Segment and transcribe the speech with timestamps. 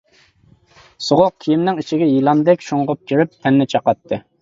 [1.09, 4.25] سوغۇق كىيىمنىڭ ئىچىگە يىلاندەك شۇڭغۇپ كىرىپ تەننى چاقاتتى.